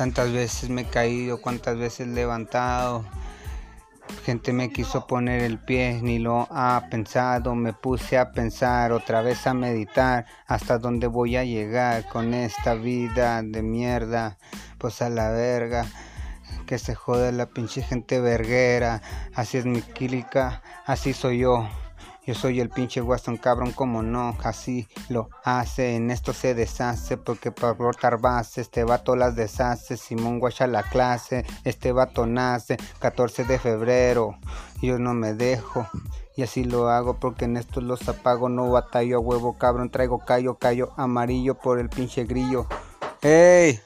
[0.00, 3.04] Tantas veces me he caído, cuántas veces levantado.
[4.24, 7.54] Gente me quiso poner el pie, ni lo ha pensado.
[7.54, 12.72] Me puse a pensar, otra vez a meditar, hasta dónde voy a llegar con esta
[12.72, 14.38] vida de mierda.
[14.78, 15.84] Pues a la verga,
[16.66, 19.02] que se jode la pinche gente verguera.
[19.34, 21.68] Así es mi quílica, así soy yo.
[22.30, 25.96] Yo soy el pinche Waston cabrón, como no, así lo hace.
[25.96, 29.96] En esto se deshace porque para brotar base, este vato las deshace.
[29.96, 34.38] Simón guacha la clase, este vato nace 14 de febrero.
[34.80, 35.88] Yo no me dejo.
[36.36, 40.20] Y así lo hago porque en esto los apago, no batallo a huevo cabrón, traigo
[40.20, 42.68] callo, callo amarillo por el pinche grillo.
[43.22, 43.80] ¡Ey!